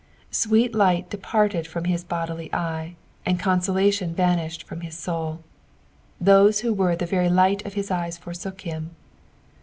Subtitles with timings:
[0.31, 5.43] Sweet light depaited from his bodily e^e, and consolation vanished from hb soul.
[6.19, 8.95] Those who were the very light of hia eyes forsook him.